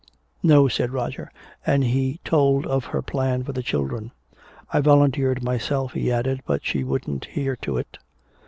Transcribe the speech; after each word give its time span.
"No," 0.41 0.67
said 0.67 0.89
Roger. 0.91 1.31
And 1.63 1.83
he 1.83 2.19
told 2.25 2.65
of 2.65 2.85
her 2.85 3.03
plan 3.03 3.43
for 3.43 3.53
the 3.53 3.61
children. 3.61 4.11
"I 4.73 4.79
volunteered 4.81 5.43
myself," 5.43 5.93
he 5.93 6.11
added, 6.11 6.41
"but 6.47 6.65
she 6.65 6.83
wouldn't 6.83 7.25
hear 7.25 7.55
to 7.57 7.77
it." 7.77 7.99